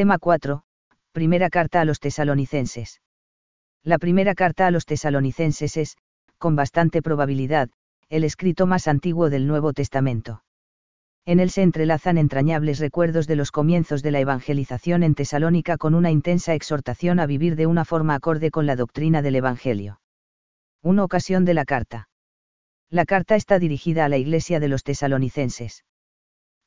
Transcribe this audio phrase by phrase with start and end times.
[0.00, 0.62] Tema 4.
[1.12, 3.02] Primera carta a los tesalonicenses.
[3.84, 5.98] La primera carta a los tesalonicenses es,
[6.38, 7.68] con bastante probabilidad,
[8.08, 10.42] el escrito más antiguo del Nuevo Testamento.
[11.26, 15.94] En él se entrelazan entrañables recuerdos de los comienzos de la evangelización en Tesalónica con
[15.94, 20.00] una intensa exhortación a vivir de una forma acorde con la doctrina del Evangelio.
[20.82, 22.08] Una ocasión de la carta.
[22.88, 25.84] La carta está dirigida a la iglesia de los tesalonicenses.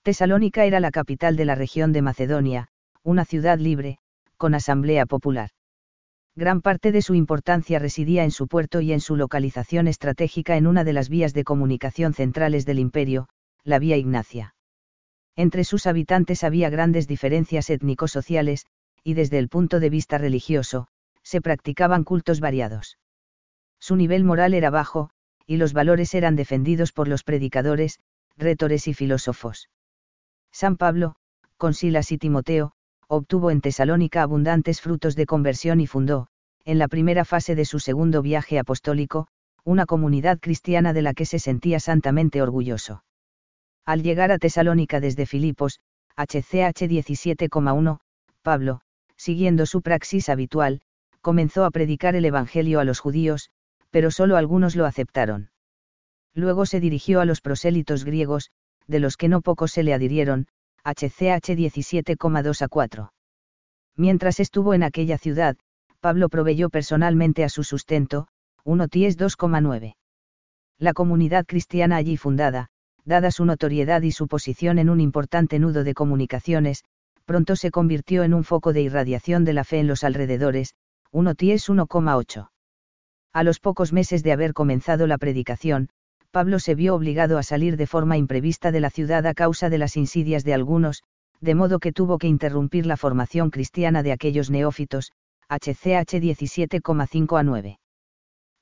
[0.04, 2.70] Tesalónica era la capital de la región de Macedonia,
[3.04, 3.98] una ciudad libre,
[4.38, 5.50] con asamblea popular.
[6.36, 10.66] Gran parte de su importancia residía en su puerto y en su localización estratégica en
[10.68, 13.28] una de las vías de comunicación centrales del imperio,
[13.64, 14.56] la Vía Ignacia.
[15.36, 18.66] Entre sus habitantes había grandes diferencias étnico-sociales,
[19.04, 20.88] y desde el punto de vista religioso,
[21.24, 22.98] se practicaban cultos variados.
[23.80, 25.10] Su nivel moral era bajo,
[25.46, 28.00] y los valores eran defendidos por los predicadores,
[28.38, 29.70] retores y filósofos.
[30.52, 31.16] San Pablo,
[31.58, 32.74] con Silas y Timoteo,
[33.16, 36.28] obtuvo en Tesalónica abundantes frutos de conversión y fundó,
[36.66, 39.28] en la primera fase de su segundo viaje apostólico,
[39.64, 43.04] una comunidad cristiana de la que se sentía santamente orgulloso.
[43.86, 45.80] Al llegar a Tesalónica desde Filipos,
[46.16, 48.00] HCH 17,1,
[48.42, 48.82] Pablo,
[49.16, 50.82] siguiendo su praxis habitual,
[51.22, 53.50] comenzó a predicar el Evangelio a los judíos,
[53.90, 55.52] pero solo algunos lo aceptaron.
[56.34, 58.52] Luego se dirigió a los prosélitos griegos,
[58.88, 60.48] de los que no pocos se le adhirieron,
[60.84, 63.13] HCH 17,2 a 4.
[63.96, 65.56] Mientras estuvo en aquella ciudad,
[66.00, 68.28] Pablo proveyó personalmente a su sustento,
[68.64, 69.96] 1 Ties 2,9.
[70.80, 72.68] La comunidad cristiana allí fundada,
[73.06, 76.84] dada su notoriedad y su posición en un importante nudo de comunicaciones,
[77.26, 80.76] pronto se convirtió en un foco de irradiación de la fe en los alrededores,
[81.12, 82.50] 1 Ties 1,8.
[83.34, 85.90] A los pocos meses de haber comenzado la predicación,
[86.32, 89.78] Pablo se vio obligado a salir de forma imprevista de la ciudad a causa de
[89.78, 91.04] las insidias de algunos,
[91.44, 95.12] de modo que tuvo que interrumpir la formación cristiana de aquellos neófitos,
[95.50, 97.80] HCH 17,5 a 9.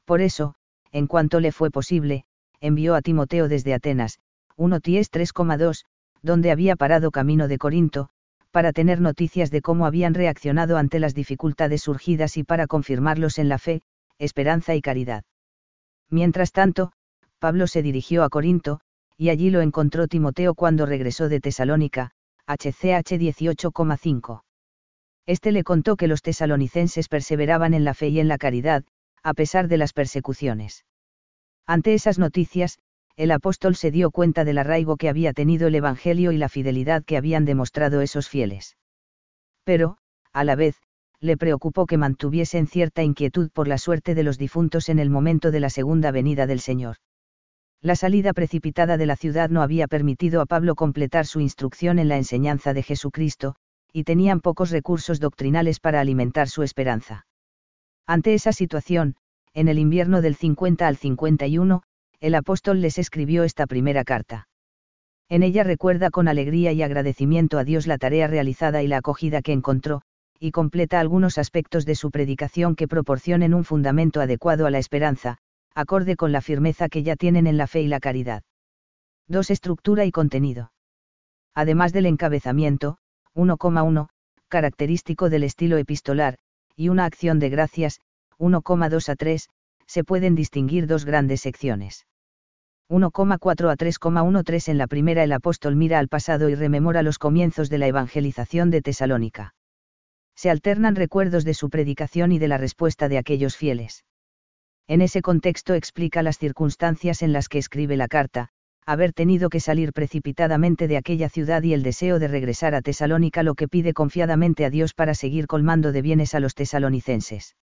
[0.04, 0.56] Por eso,
[0.92, 2.26] en cuanto le fue posible,
[2.60, 4.18] envió a Timoteo desde Atenas,
[4.58, 5.86] 1 Ties 3,2,
[6.24, 8.10] donde había parado camino de Corinto,
[8.50, 13.48] para tener noticias de cómo habían reaccionado ante las dificultades surgidas y para confirmarlos en
[13.48, 13.84] la fe,
[14.18, 15.24] esperanza y caridad.
[16.10, 16.94] Mientras tanto,
[17.38, 18.80] Pablo se dirigió a Corinto,
[19.18, 22.14] y allí lo encontró Timoteo cuando regresó de Tesalónica,
[22.52, 24.42] HCH 18,5.
[25.26, 28.84] Este le contó que los tesalonicenses perseveraban en la fe y en la caridad,
[29.24, 30.84] a pesar de las persecuciones.
[31.66, 32.80] Ante esas noticias,
[33.16, 37.06] el apóstol se dio cuenta del arraigo que había tenido el Evangelio y la fidelidad
[37.06, 38.76] que habían demostrado esos fieles.
[39.64, 39.98] Pero,
[40.34, 40.76] a la vez,
[41.22, 45.52] le preocupó que mantuviesen cierta inquietud por la suerte de los difuntos en el momento
[45.52, 46.98] de la segunda venida del Señor.
[47.84, 52.10] La salida precipitada de la ciudad no había permitido a Pablo completar su instrucción en
[52.10, 53.56] la enseñanza de Jesucristo,
[53.92, 57.26] y tenían pocos recursos doctrinales para alimentar su esperanza.
[58.06, 59.16] Ante esa situación,
[59.56, 61.82] en el invierno del 50 al 51,
[62.20, 64.48] el apóstol les escribió esta primera carta.
[65.28, 69.42] En ella recuerda con alegría y agradecimiento a Dios la tarea realizada y la acogida
[69.42, 70.04] que encontró,
[70.40, 75.40] y completa algunos aspectos de su predicación que proporcionen un fundamento adecuado a la esperanza,
[75.76, 78.44] acorde con la firmeza que ya tienen en la fe y la caridad.
[79.28, 79.52] 2.
[79.52, 80.72] Estructura y contenido.
[81.54, 82.98] Además del encabezamiento,
[83.36, 84.10] 1,1,
[84.48, 86.38] característico del estilo epistolar,
[86.76, 88.00] y una acción de gracias,
[88.38, 89.50] 1,2 a 3,
[89.88, 92.06] se pueden distinguir dos grandes secciones.
[92.90, 97.70] 1,4 a 3,13 en la primera el apóstol mira al pasado y rememora los comienzos
[97.70, 99.54] de la evangelización de Tesalónica.
[100.36, 104.04] Se alternan recuerdos de su predicación y de la respuesta de aquellos fieles.
[104.92, 108.50] En ese contexto explica las circunstancias en las que escribe la carta,
[108.86, 113.42] haber tenido que salir precipitadamente de aquella ciudad y el deseo de regresar a Tesalónica
[113.42, 117.56] lo que pide confiadamente a Dios para seguir colmando de bienes a los tesalonicenses.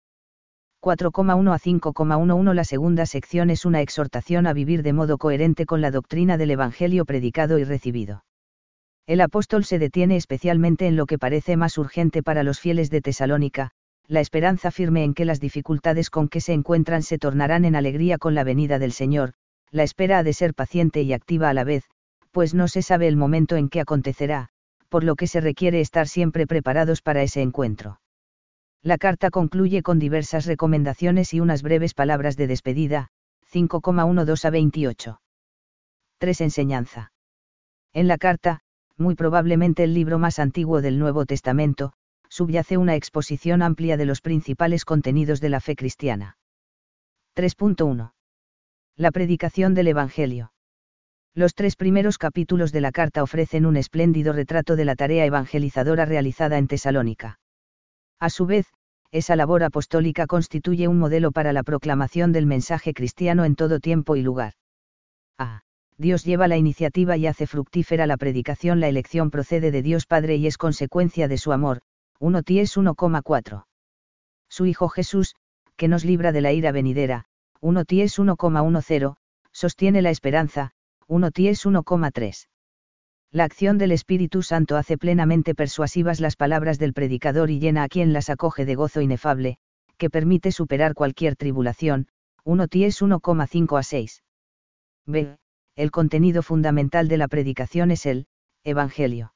[0.81, 5.81] 4,1 a 5,11 La segunda sección es una exhortación a vivir de modo coherente con
[5.81, 8.23] la doctrina del Evangelio predicado y recibido.
[9.05, 13.01] El apóstol se detiene especialmente en lo que parece más urgente para los fieles de
[13.01, 13.69] Tesalónica,
[14.09, 18.17] la esperanza firme en que las dificultades con que se encuentran se tornarán en alegría
[18.17, 19.33] con la venida del Señor,
[19.69, 21.83] la espera ha de ser paciente y activa a la vez,
[22.31, 24.49] pues no se sabe el momento en que acontecerá,
[24.89, 28.01] por lo que se requiere estar siempre preparados para ese encuentro.
[28.81, 33.09] La carta concluye con diversas recomendaciones y unas breves palabras de despedida,
[33.53, 35.21] 5,12 a 28.
[36.17, 36.41] 3.
[36.41, 37.11] Enseñanza.
[37.93, 38.61] En la carta,
[38.97, 41.93] muy probablemente el libro más antiguo del Nuevo Testamento,
[42.29, 46.37] subyace una exposición amplia de los principales contenidos de la fe cristiana.
[47.35, 48.13] 3.1.
[48.95, 50.51] La predicación del Evangelio.
[51.35, 56.05] Los tres primeros capítulos de la carta ofrecen un espléndido retrato de la tarea evangelizadora
[56.05, 57.39] realizada en Tesalónica.
[58.19, 58.67] A su vez,
[59.11, 64.15] esa labor apostólica constituye un modelo para la proclamación del mensaje cristiano en todo tiempo
[64.15, 64.53] y lugar.
[65.37, 65.61] A.
[65.97, 68.79] Dios lleva la iniciativa y hace fructífera la predicación.
[68.79, 71.81] La elección procede de Dios Padre y es consecuencia de su amor.
[72.21, 73.65] 1 Ties 1,4.
[74.49, 75.35] Su Hijo Jesús,
[75.77, 77.25] que nos libra de la ira venidera.
[77.61, 79.15] 1 Ties 1,10,
[79.53, 80.71] sostiene la esperanza.
[81.07, 82.47] 1 Ties 1,3.
[83.31, 87.87] La acción del Espíritu Santo hace plenamente persuasivas las palabras del predicador y llena a
[87.87, 89.57] quien las acoge de gozo inefable,
[89.97, 92.07] que permite superar cualquier tribulación.
[92.43, 94.23] 1 Ties 1,5 a 6.
[95.05, 95.37] B.
[95.75, 98.27] El contenido fundamental de la predicación es el
[98.65, 99.31] Evangelio.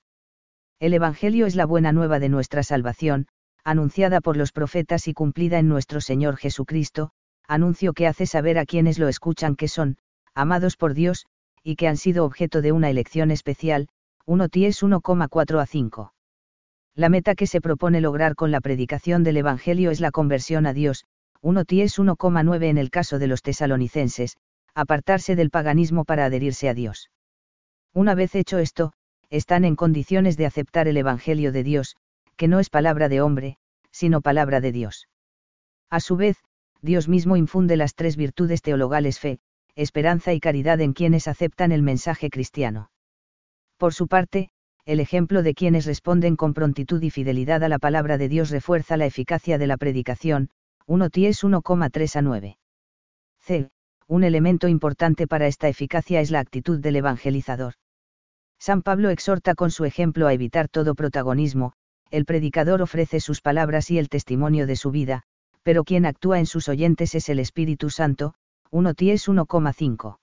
[0.83, 3.27] El Evangelio es la buena nueva de nuestra salvación,
[3.63, 7.11] anunciada por los profetas y cumplida en nuestro Señor Jesucristo,
[7.47, 9.95] anuncio que hace saber a quienes lo escuchan que son,
[10.35, 11.25] amados por Dios,
[11.63, 13.87] y que han sido objeto de una elección especial,
[14.25, 16.13] 1 Ties 1,4 a 5.
[16.95, 20.73] La meta que se propone lograr con la predicación del Evangelio es la conversión a
[20.73, 21.05] Dios,
[21.39, 24.35] 1 Ties 1,9 en el caso de los tesalonicenses,
[24.75, 27.09] apartarse del paganismo para adherirse a Dios.
[27.93, 28.91] Una vez hecho esto,
[29.33, 31.95] están en condiciones de aceptar el Evangelio de Dios,
[32.37, 33.57] que no es palabra de hombre,
[33.91, 35.07] sino palabra de Dios.
[35.89, 36.37] A su vez,
[36.83, 39.39] Dios mismo infunde las tres virtudes teologales fe,
[39.75, 42.91] esperanza y caridad en quienes aceptan el mensaje cristiano.
[43.77, 44.51] Por su parte,
[44.85, 48.97] el ejemplo de quienes responden con prontitud y fidelidad a la palabra de Dios refuerza
[48.97, 50.51] la eficacia de la predicación,
[50.85, 52.57] 1 Ties 1,3 a 9.
[53.39, 53.71] C.
[54.07, 57.73] Un elemento importante para esta eficacia es la actitud del evangelizador.
[58.65, 61.73] San Pablo exhorta con su ejemplo a evitar todo protagonismo,
[62.11, 65.23] el predicador ofrece sus palabras y el testimonio de su vida,
[65.63, 68.35] pero quien actúa en sus oyentes es el Espíritu Santo,
[68.71, 70.17] 1 Ties 1,5.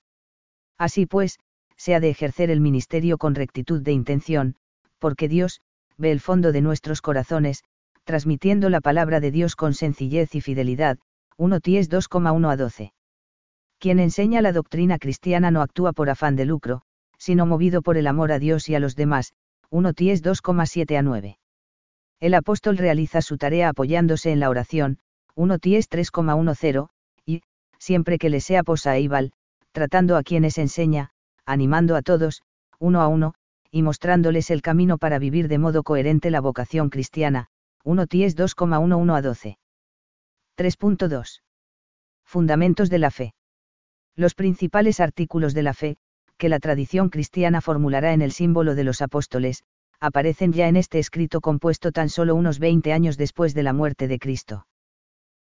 [0.79, 1.39] Así pues,
[1.77, 4.57] se ha de ejercer el ministerio con rectitud de intención,
[4.99, 5.61] porque Dios,
[5.99, 7.63] ve el fondo de nuestros corazones,
[8.05, 10.99] transmitiendo la palabra de Dios con sencillez y fidelidad,
[11.37, 12.95] 1 Ties 2,1 a 12.
[13.79, 16.85] Quien enseña la doctrina cristiana no actúa por afán de lucro,
[17.21, 19.35] sino movido por el amor a Dios y a los demás,
[19.69, 21.39] 1 Ties 2,7 a 9.
[22.19, 24.99] El apóstol realiza su tarea apoyándose en la oración,
[25.35, 27.43] 1 Ties 3,10,
[27.79, 29.33] siempre que le sea posaíbal,
[29.73, 31.11] tratando a quienes enseña,
[31.45, 32.43] animando a todos,
[32.79, 33.35] uno a uno,
[33.71, 37.49] y mostrándoles el camino para vivir de modo coherente la vocación cristiana,
[37.85, 39.59] 1 Ties 2,11 a 12.
[40.57, 41.43] 3.2.
[42.25, 43.35] Fundamentos de la fe.
[44.17, 45.97] Los principales artículos de la fe,
[46.41, 49.63] que la tradición cristiana formulará en el símbolo de los apóstoles,
[50.01, 54.09] aparecen ya en este escrito compuesto tan solo unos 20 años después de la muerte
[54.09, 54.67] de Cristo.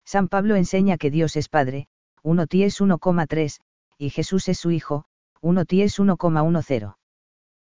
[0.07, 1.89] San Pablo enseña que Dios es Padre,
[2.23, 3.61] 1 Ties 1,3,
[3.99, 5.05] y Jesús es su Hijo,
[5.43, 6.97] 1 Ties 1,10.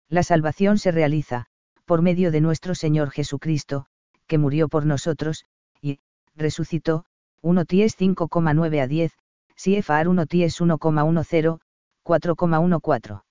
[0.07, 1.47] La salvación se realiza,
[1.85, 3.87] por medio de nuestro Señor Jesucristo,
[4.27, 5.45] que murió por nosotros,
[5.81, 5.97] y,
[6.35, 7.05] resucitó,
[7.41, 9.13] 1 Ties 5,9 a 10,
[9.55, 11.59] CFR 1 Ties 1,10,
[12.05, 13.23] 4,14.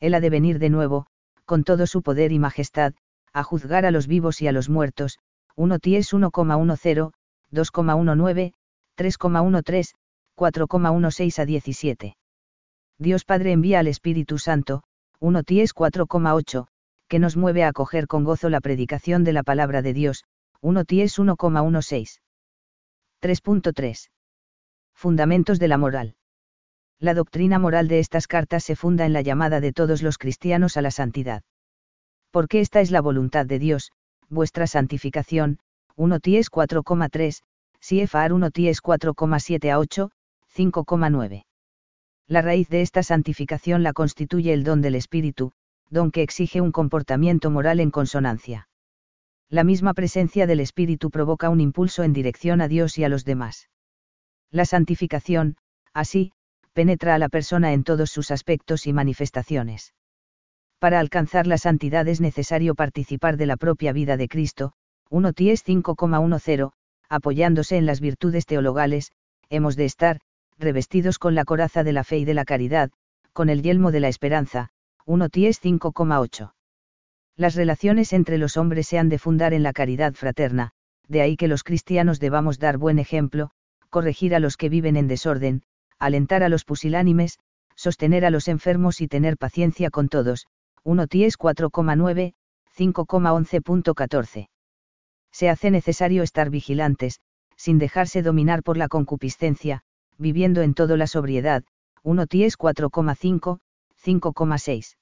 [0.00, 1.06] Él ha de venir de nuevo,
[1.44, 2.94] con todo su poder y majestad,
[3.32, 5.18] a juzgar a los vivos y a los muertos,
[5.56, 7.10] 1 Ties 1,10,
[7.52, 8.52] 2,19,
[8.96, 9.94] 3,13,
[10.36, 12.16] 4,16 a 17.
[12.98, 14.82] Dios Padre envía al Espíritu Santo,
[15.20, 16.68] 1 Ties 4,8,
[17.08, 20.24] que nos mueve a acoger con gozo la predicación de la palabra de Dios,
[20.60, 22.20] 1 Ties 1,16.
[23.20, 24.10] 3.3.
[24.94, 26.14] Fundamentos de la moral.
[27.00, 30.76] La doctrina moral de estas cartas se funda en la llamada de todos los cristianos
[30.76, 31.42] a la santidad.
[32.32, 33.92] Porque esta es la voluntad de Dios,
[34.28, 35.60] vuestra santificación,
[35.94, 37.42] 1 Ties 4,3,
[37.80, 40.10] CFR 1 Ties 4,7 a 8,
[40.56, 41.44] 5,9.
[42.26, 45.52] La raíz de esta santificación la constituye el don del Espíritu,
[45.90, 48.68] don que exige un comportamiento moral en consonancia.
[49.48, 53.24] La misma presencia del Espíritu provoca un impulso en dirección a Dios y a los
[53.24, 53.68] demás.
[54.50, 55.56] La santificación,
[55.94, 56.32] así,
[56.78, 59.94] penetra a la persona en todos sus aspectos y manifestaciones.
[60.78, 64.74] Para alcanzar la santidad es necesario participar de la propia vida de Cristo,
[65.10, 66.70] 1 Ties 5,10,
[67.08, 69.10] apoyándose en las virtudes teologales,
[69.50, 70.20] hemos de estar,
[70.56, 72.92] revestidos con la coraza de la fe y de la caridad,
[73.32, 74.68] con el yelmo de la esperanza,
[75.04, 76.52] 1 Ties 5,8.
[77.34, 80.70] Las relaciones entre los hombres se han de fundar en la caridad fraterna,
[81.08, 83.50] de ahí que los cristianos debamos dar buen ejemplo,
[83.90, 85.64] corregir a los que viven en desorden,
[85.98, 87.38] alentar a los pusilánimes,
[87.74, 90.46] sostener a los enfermos y tener paciencia con todos,
[90.84, 92.34] 1 Ties 4,9,
[92.76, 94.48] 5,11.14.
[95.32, 97.20] Se hace necesario estar vigilantes,
[97.56, 99.82] sin dejarse dominar por la concupiscencia,
[100.16, 101.64] viviendo en todo la sobriedad,
[102.02, 103.58] 1 Ties 4,5,
[104.04, 104.96] 5,6.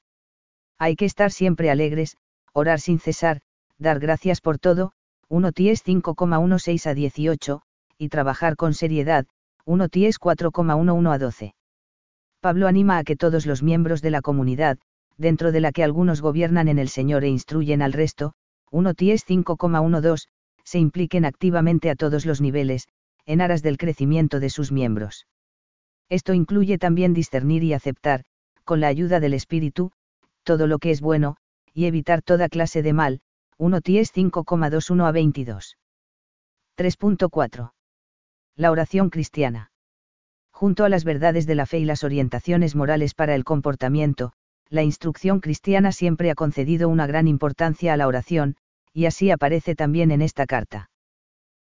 [0.78, 2.16] Hay que estar siempre alegres,
[2.52, 3.40] orar sin cesar,
[3.78, 4.92] dar gracias por todo,
[5.28, 7.62] 1 Ties 5,16 a 18,
[7.98, 9.26] y trabajar con seriedad,
[9.68, 11.54] 1 Ties 4,11 a 12.
[12.40, 14.78] Pablo anima a que todos los miembros de la comunidad,
[15.18, 18.34] dentro de la que algunos gobiernan en el Señor e instruyen al resto,
[18.70, 20.28] 1 Ties 5,12,
[20.62, 22.86] se impliquen activamente a todos los niveles,
[23.24, 25.26] en aras del crecimiento de sus miembros.
[26.08, 28.22] Esto incluye también discernir y aceptar,
[28.62, 29.90] con la ayuda del Espíritu,
[30.44, 31.38] todo lo que es bueno,
[31.74, 33.20] y evitar toda clase de mal,
[33.58, 35.76] 1 Ties 5,21 a 22.
[36.78, 37.72] 3.4.
[38.58, 39.70] La oración cristiana.
[40.50, 44.32] Junto a las verdades de la fe y las orientaciones morales para el comportamiento,
[44.70, 48.56] la instrucción cristiana siempre ha concedido una gran importancia a la oración,
[48.94, 50.88] y así aparece también en esta carta.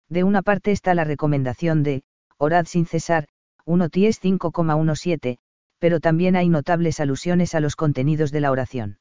[0.09, 2.05] De una parte está la recomendación de,
[2.39, 3.27] orad sin cesar,
[3.65, 5.39] 1 Ties 5,17,
[5.81, 8.99] pero también hay notables alusiones a los contenidos de la oración.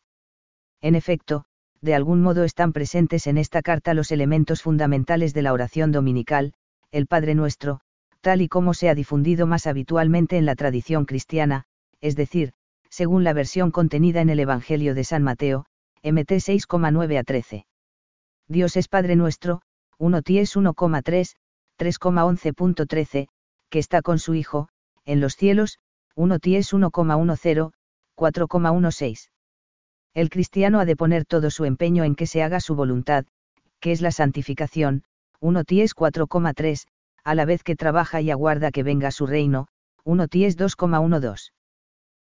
[0.82, 1.46] En efecto,
[1.82, 6.56] de algún modo están presentes en esta carta los elementos fundamentales de la oración dominical,
[6.92, 7.82] el Padre Nuestro,
[8.24, 11.66] tal y como se ha difundido más habitualmente en la tradición cristiana,
[12.00, 12.54] es decir,
[12.90, 15.66] según la versión contenida en el Evangelio de San Mateo,
[16.04, 17.66] MT 6,9 a 13.
[18.48, 19.62] Dios es Padre nuestro,
[19.98, 21.36] 1 Ties 1,3,
[21.78, 23.28] 3,11.13,
[23.70, 24.70] que está con su Hijo,
[25.04, 25.80] en los cielos,
[26.16, 27.72] 1 Ties 1,10,
[28.16, 29.30] 4,16.
[30.14, 33.26] El cristiano ha de poner todo su empeño en que se haga su voluntad,
[33.82, 35.04] que es la santificación,
[35.42, 36.86] 1 Ties 4,3,
[37.24, 39.68] a la vez que trabaja y aguarda que venga su reino,
[40.04, 41.52] 1 Ties 2,12.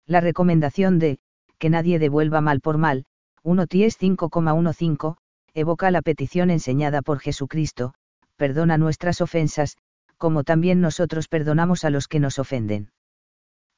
[0.07, 1.19] La recomendación de,
[1.59, 3.05] que nadie devuelva mal por mal,
[3.43, 5.17] 1 Ties 5,15,
[5.55, 7.95] evoca la petición enseñada por Jesucristo,
[8.37, 9.77] perdona nuestras ofensas,
[10.19, 12.91] como también nosotros perdonamos a los que nos ofenden.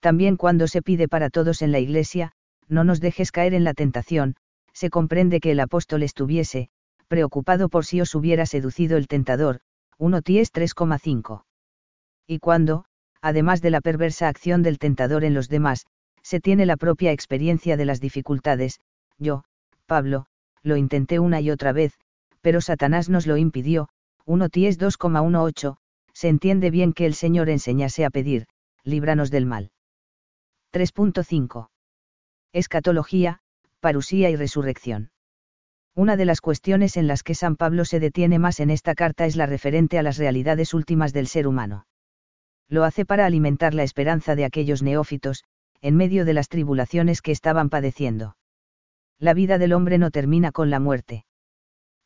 [0.00, 2.32] También cuando se pide para todos en la Iglesia,
[2.68, 4.36] no nos dejes caer en la tentación,
[4.72, 6.68] se comprende que el apóstol estuviese,
[7.08, 9.60] preocupado por si os hubiera seducido el tentador,
[9.98, 11.44] 1 Ties 3,5.
[12.26, 12.84] Y cuando,
[13.22, 15.86] además de la perversa acción del tentador en los demás,
[16.22, 18.80] se tiene la propia experiencia de las dificultades,
[19.18, 19.44] yo,
[19.86, 20.26] Pablo,
[20.62, 21.94] lo intenté una y otra vez,
[22.40, 23.88] pero Satanás nos lo impidió,
[24.26, 25.76] 1 Ties 2,18,
[26.12, 28.46] se entiende bien que el Señor enseñase a pedir,
[28.82, 29.70] líbranos del mal.
[30.72, 31.68] 3.5.
[32.52, 33.40] Escatología,
[33.80, 35.10] parusía y resurrección.
[35.96, 39.24] Una de las cuestiones en las que San Pablo se detiene más en esta carta
[39.24, 41.86] es la referente a las realidades últimas del ser humano.
[42.68, 45.44] Lo hace para alimentar la esperanza de aquellos neófitos,
[45.80, 48.36] en medio de las tribulaciones que estaban padeciendo.
[49.18, 51.24] La vida del hombre no termina con la muerte.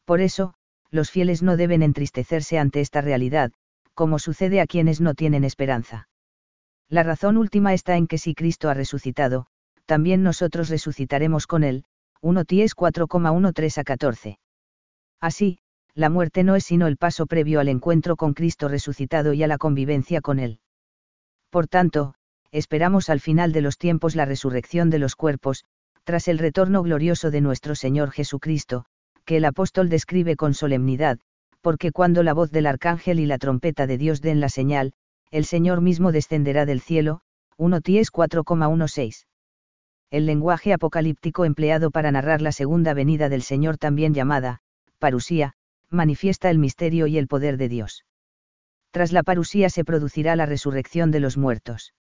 [0.05, 0.55] Por eso,
[0.93, 3.51] los fieles no deben entristecerse ante esta realidad,
[3.95, 6.09] como sucede a quienes no tienen esperanza.
[6.89, 9.47] La razón última está en que si Cristo ha resucitado,
[9.85, 11.85] también nosotros resucitaremos con él,
[12.23, 14.39] 1 Ties 4,13 a 14.
[15.23, 15.59] Así,
[15.95, 19.47] la muerte no es sino el paso previo al encuentro con Cristo resucitado y a
[19.47, 20.61] la convivencia con Él.
[21.49, 22.15] Por tanto,
[22.53, 25.65] esperamos al final de los tiempos la resurrección de los cuerpos,
[26.05, 28.85] tras el retorno glorioso de nuestro Señor Jesucristo,
[29.25, 31.19] que el apóstol describe con solemnidad,
[31.62, 34.93] porque cuando la voz del arcángel y la trompeta de Dios den la señal,
[35.31, 37.23] el Señor mismo descenderá del cielo,
[37.57, 39.25] 1 Ties 4,16
[40.11, 44.61] el lenguaje apocalíptico empleado para narrar la segunda venida del Señor también llamada,
[44.99, 45.55] parusía,
[45.88, 48.05] manifiesta el misterio y el poder de Dios.
[48.90, 51.95] Tras la parusía se producirá la resurrección de los muertos.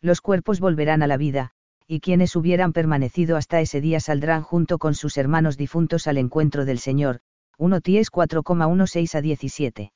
[0.00, 1.52] Los cuerpos volverán a la vida,
[1.86, 6.64] y quienes hubieran permanecido hasta ese día saldrán junto con sus hermanos difuntos al encuentro
[6.64, 7.20] del Señor,
[7.58, 9.92] 1 Ties 4,16 a 17.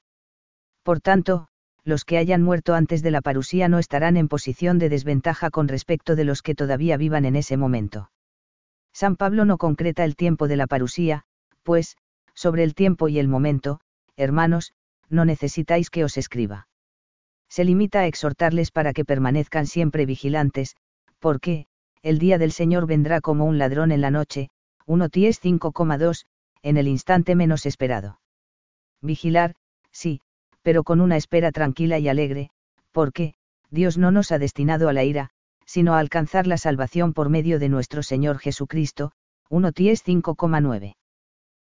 [0.83, 1.49] Por tanto,
[1.85, 5.69] los que hayan muerto antes de la parusía no estarán en posición de desventaja con
[5.69, 8.11] respecto de los que todavía vivan en ese momento.
[8.93, 11.23] San Pablo no concreta el tiempo de la parusía,
[11.63, 11.97] pues,
[12.35, 13.81] sobre el tiempo y el momento,
[14.17, 14.73] hermanos,
[15.09, 16.69] no necesitáis que os escriba.
[17.49, 20.77] Se limita a exhortarles para que permanezcan siempre vigilantes,
[21.19, 21.67] porque,
[22.03, 24.49] el día del Señor vendrá como un ladrón en la noche,
[24.87, 26.25] 1 Ties 5,2,
[26.63, 28.21] en el instante menos esperado.
[29.03, 29.55] Vigilar,
[29.91, 30.21] sí,
[30.63, 32.51] pero con una espera tranquila y alegre,
[32.93, 33.35] porque,
[33.71, 35.31] Dios no nos ha destinado a la ira,
[35.65, 39.13] sino a alcanzar la salvación por medio de nuestro Señor Jesucristo,
[39.49, 40.95] 1 Ties 5,9.